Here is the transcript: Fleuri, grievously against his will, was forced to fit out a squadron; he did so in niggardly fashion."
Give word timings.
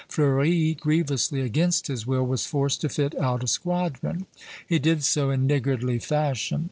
Fleuri, 0.09 0.73
grievously 0.75 1.41
against 1.41 1.85
his 1.85 2.07
will, 2.07 2.25
was 2.25 2.47
forced 2.47 2.81
to 2.81 2.89
fit 2.89 3.15
out 3.19 3.43
a 3.43 3.47
squadron; 3.47 4.25
he 4.67 4.79
did 4.79 5.03
so 5.03 5.29
in 5.29 5.45
niggardly 5.45 5.99
fashion." 5.99 6.59